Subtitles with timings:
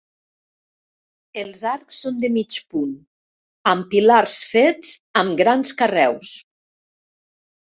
[1.41, 2.95] Els arcs són de mig punt,
[3.73, 6.33] amb pilars fets amb grans carreus.